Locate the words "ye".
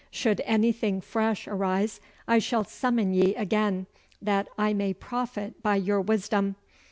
3.13-3.35